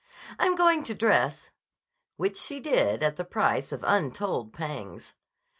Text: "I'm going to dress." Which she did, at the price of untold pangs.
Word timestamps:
"I'm 0.39 0.55
going 0.55 0.83
to 0.85 0.95
dress." 0.95 1.51
Which 2.17 2.35
she 2.35 2.59
did, 2.59 3.03
at 3.03 3.17
the 3.17 3.23
price 3.23 3.71
of 3.71 3.83
untold 3.83 4.51
pangs. 4.51 5.13